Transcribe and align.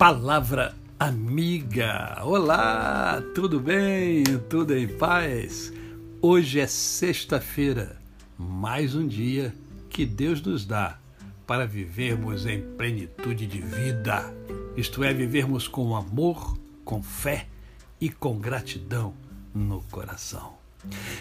Palavra 0.00 0.74
amiga. 0.98 2.22
Olá, 2.24 3.22
tudo 3.34 3.60
bem? 3.60 4.24
Tudo 4.48 4.74
em 4.74 4.88
paz? 4.88 5.70
Hoje 6.22 6.58
é 6.58 6.66
sexta-feira, 6.66 8.00
mais 8.38 8.94
um 8.94 9.06
dia 9.06 9.54
que 9.90 10.06
Deus 10.06 10.40
nos 10.40 10.64
dá 10.64 10.98
para 11.46 11.66
vivermos 11.66 12.46
em 12.46 12.62
plenitude 12.78 13.46
de 13.46 13.60
vida, 13.60 14.24
isto 14.74 15.04
é, 15.04 15.12
vivermos 15.12 15.68
com 15.68 15.94
amor, 15.94 16.56
com 16.82 17.02
fé 17.02 17.46
e 18.00 18.08
com 18.08 18.38
gratidão 18.38 19.12
no 19.54 19.82
coração. 19.90 20.54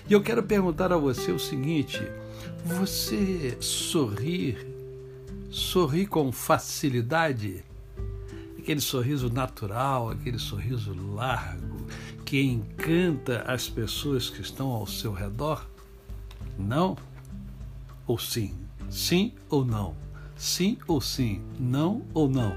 E 0.10 0.14
eu 0.14 0.22
quero 0.24 0.42
perguntar 0.42 0.94
a 0.94 0.98
você 0.98 1.34
o 1.34 1.38
seguinte: 1.38 2.00
você 2.64 3.58
sorrir, 3.60 4.66
sorri 5.52 6.06
com 6.06 6.32
facilidade? 6.32 7.68
Aquele 8.70 8.82
sorriso 8.82 9.34
natural, 9.34 10.12
aquele 10.12 10.38
sorriso 10.38 10.94
largo, 11.16 11.88
que 12.24 12.40
encanta 12.40 13.42
as 13.48 13.68
pessoas 13.68 14.30
que 14.30 14.42
estão 14.42 14.68
ao 14.68 14.86
seu 14.86 15.12
redor? 15.12 15.68
Não 16.56 16.96
ou 18.06 18.20
sim? 18.20 18.54
Sim 18.88 19.34
ou 19.50 19.66
não? 19.66 19.96
Sim 20.36 20.78
ou 20.86 21.02
sim? 21.02 21.42
Não 21.60 22.04
ou 22.14 22.30
não? 22.30 22.56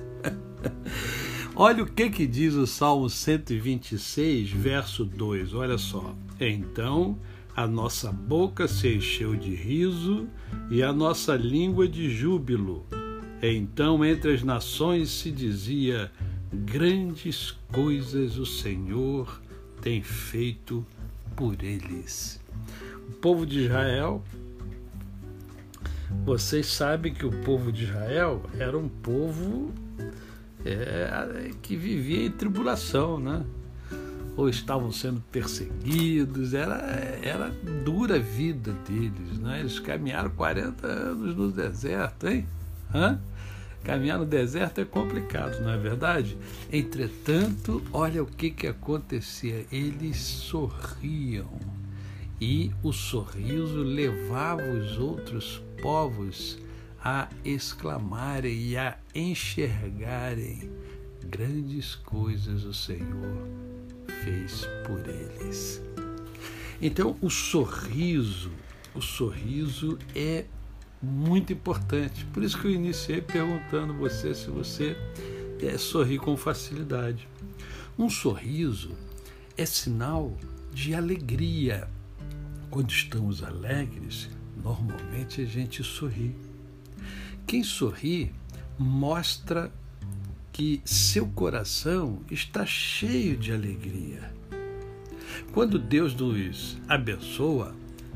Olha 1.54 1.82
o 1.82 1.86
que, 1.86 2.08
que 2.08 2.26
diz 2.26 2.54
o 2.54 2.66
Salmo 2.66 3.10
126, 3.10 4.50
verso 4.50 5.04
2. 5.04 5.52
Olha 5.52 5.76
só. 5.76 6.14
Então 6.40 7.18
a 7.54 7.66
nossa 7.66 8.10
boca 8.10 8.66
se 8.66 8.94
encheu 8.94 9.36
de 9.36 9.54
riso 9.54 10.26
e 10.70 10.82
a 10.82 10.90
nossa 10.90 11.36
língua 11.36 11.86
de 11.86 12.08
júbilo. 12.08 12.86
Então 13.42 14.04
entre 14.04 14.34
as 14.34 14.42
nações 14.42 15.08
se 15.10 15.30
dizia: 15.30 16.10
Grandes 16.52 17.52
coisas 17.72 18.36
o 18.38 18.44
Senhor 18.44 19.40
tem 19.80 20.02
feito 20.02 20.84
por 21.34 21.62
eles. 21.62 22.40
O 23.08 23.12
povo 23.12 23.46
de 23.46 23.60
Israel, 23.60 24.22
vocês 26.24 26.66
sabem 26.66 27.14
que 27.14 27.24
o 27.24 27.30
povo 27.42 27.72
de 27.72 27.84
Israel 27.84 28.42
era 28.58 28.76
um 28.76 28.88
povo 28.88 29.72
é, 30.64 31.50
que 31.62 31.76
vivia 31.76 32.26
em 32.26 32.30
tribulação, 32.30 33.18
né? 33.18 33.44
Ou 34.36 34.48
estavam 34.48 34.92
sendo 34.92 35.20
perseguidos, 35.32 36.54
era, 36.54 36.76
era 37.22 37.50
dura 37.84 38.16
a 38.16 38.18
vida 38.18 38.72
deles, 38.86 39.38
né? 39.38 39.60
Eles 39.60 39.78
caminharam 39.78 40.30
40 40.30 40.86
anos 40.86 41.36
no 41.36 41.50
deserto, 41.50 42.28
hein? 42.28 42.46
Hã? 42.94 43.20
Caminhar 43.82 44.18
no 44.18 44.26
deserto 44.26 44.80
é 44.80 44.84
complicado, 44.84 45.60
não 45.62 45.70
é 45.70 45.78
verdade? 45.78 46.36
Entretanto, 46.70 47.82
olha 47.92 48.22
o 48.22 48.26
que, 48.26 48.50
que 48.50 48.66
acontecia. 48.66 49.64
Eles 49.72 50.18
sorriam 50.18 51.50
e 52.40 52.70
o 52.82 52.92
sorriso 52.92 53.82
levava 53.82 54.62
os 54.62 54.98
outros 54.98 55.62
povos 55.82 56.58
a 57.02 57.28
exclamarem 57.44 58.54
e 58.54 58.76
a 58.76 58.98
enxergarem 59.14 60.70
grandes 61.24 61.94
coisas 61.94 62.64
o 62.64 62.74
Senhor 62.74 63.46
fez 64.24 64.66
por 64.86 65.00
eles. 65.08 65.82
Então, 66.82 67.16
o 67.20 67.30
sorriso, 67.30 68.50
o 68.94 69.00
sorriso 69.00 69.98
é 70.14 70.44
muito 71.02 71.52
importante. 71.52 72.24
Por 72.26 72.42
isso 72.42 72.60
que 72.60 72.66
eu 72.66 72.72
iniciei 72.72 73.20
perguntando 73.20 73.94
você 73.94 74.34
se 74.34 74.50
você 74.50 74.96
é, 75.62 75.76
sorri 75.78 76.18
com 76.18 76.36
facilidade. 76.36 77.28
Um 77.98 78.08
sorriso 78.08 78.92
é 79.56 79.64
sinal 79.64 80.36
de 80.72 80.94
alegria. 80.94 81.88
Quando 82.70 82.90
estamos 82.90 83.42
alegres, 83.42 84.28
normalmente 84.62 85.40
a 85.40 85.44
gente 85.44 85.82
sorri. 85.82 86.34
Quem 87.46 87.62
sorri 87.64 88.32
mostra 88.78 89.72
que 90.52 90.80
seu 90.84 91.26
coração 91.26 92.20
está 92.30 92.64
cheio 92.64 93.36
de 93.36 93.52
alegria. 93.52 94.32
Quando 95.52 95.78
Deus 95.78 96.14
nos 96.14 96.78
abençoa, 96.88 97.74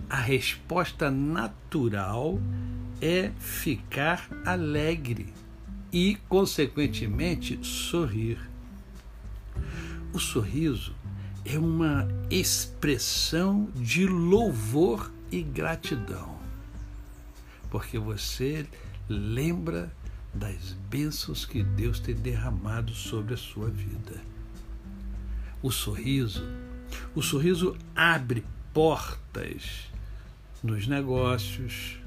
a 0.09 0.17
resposta 0.17 1.11
natural 1.11 2.39
é 3.01 3.31
ficar 3.39 4.29
alegre 4.45 5.33
e, 5.93 6.17
consequentemente, 6.29 7.59
sorrir. 7.63 8.39
O 10.13 10.19
sorriso 10.19 10.95
é 11.45 11.59
uma 11.59 12.09
expressão 12.31 13.69
de 13.75 14.07
louvor 14.07 15.13
e 15.31 15.43
gratidão, 15.43 16.39
porque 17.71 17.99
você 17.99 18.67
lembra 19.09 19.93
das 20.33 20.73
bênçãos 20.89 21.45
que 21.45 21.63
Deus 21.63 22.01
tem 22.01 22.15
derramado 22.15 22.93
sobre 22.93 23.35
a 23.35 23.37
sua 23.37 23.69
vida. 23.69 24.21
O 25.63 25.71
sorriso, 25.71 26.45
o 27.15 27.23
sorriso 27.23 27.77
abre 27.95 28.45
portas 28.73 29.94
nos 30.65 30.87
negócios, 30.87 31.99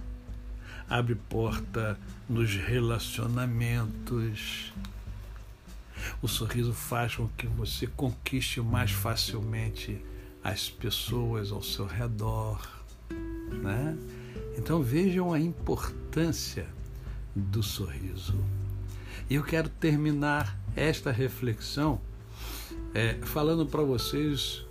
abre 0.90 1.13
porta 1.13 2.00
nos 2.28 2.56
relacionamentos. 2.56 4.73
O 6.23 6.28
sorriso 6.28 6.73
faz 6.73 7.16
com 7.16 7.28
que 7.28 7.46
você 7.46 7.85
conquiste 7.85 8.59
mais 8.59 8.90
facilmente 8.90 10.03
as 10.44 10.72
pessoas 10.72 11.51
ao 11.51 11.62
seu 11.62 11.85
redor, 11.85 12.67
né? 13.62 13.96
Então 14.57 14.81
vejam 14.81 15.31
a 15.31 15.40
importância 15.40 16.67
do 17.35 17.62
sorriso. 17.62 18.44
E 19.29 19.35
eu 19.35 19.44
quero 19.44 19.69
terminar 19.69 20.57
esta 20.75 21.12
reflexão 21.12 22.01
é, 22.96 23.19
falando 23.22 23.67
para 23.67 23.84
vocês 23.84 24.66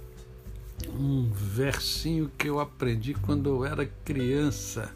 um 0.98 1.30
versinho 1.30 2.30
que 2.36 2.48
eu 2.48 2.60
aprendi 2.60 3.14
quando 3.14 3.48
eu 3.48 3.64
era 3.64 3.86
criança. 4.04 4.92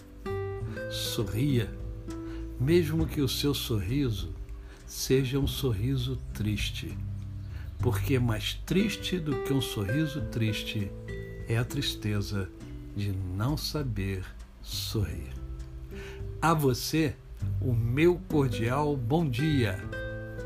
Sorria, 0.90 1.70
mesmo 2.58 3.06
que 3.06 3.20
o 3.20 3.28
seu 3.28 3.54
sorriso 3.54 4.34
seja 4.86 5.38
um 5.38 5.46
sorriso 5.46 6.18
triste, 6.34 6.96
porque 7.78 8.18
mais 8.18 8.54
triste 8.66 9.18
do 9.18 9.42
que 9.42 9.52
um 9.52 9.60
sorriso 9.60 10.20
triste 10.32 10.90
é 11.48 11.56
a 11.56 11.64
tristeza 11.64 12.50
de 12.96 13.12
não 13.12 13.56
saber 13.56 14.24
sorrir. 14.62 15.32
A 16.42 16.52
você, 16.54 17.14
o 17.60 17.72
meu 17.72 18.20
cordial 18.28 18.96
bom 18.96 19.28
dia, 19.28 19.78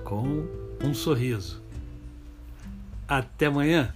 com 0.04 0.46
um 0.82 0.92
sorriso. 0.92 1.62
Até 3.08 3.46
amanhã! 3.46 3.94